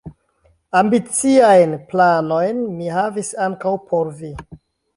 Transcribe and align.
Ambiciajn 0.79 1.75
planojn 1.93 2.65
mi 2.81 2.89
havas 2.99 3.31
ankaŭ 3.49 3.77
por 3.93 4.13
vi. 4.23 4.33